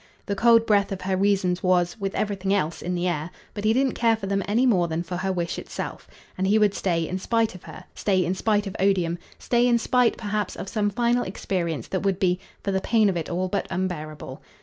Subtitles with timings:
[0.25, 3.71] The cold breath of her reasons was, with everything else, in the air; but he
[3.71, 7.07] didn't care for them any more than for her wish itself, and he would stay
[7.07, 10.89] in spite of her, stay in spite of odium, stay in spite perhaps of some
[10.89, 14.41] final experience that would be, for the pain of it, all but unbearable.